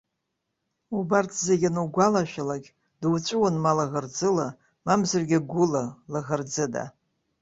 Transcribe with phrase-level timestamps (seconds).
[0.97, 2.69] Убарҭ зегьы анугәалашәалакь,
[2.99, 4.47] дуҵәуон ма лаӷырӡыла,
[4.85, 6.83] мамзаргьы гәыла, лаӷырӡыда.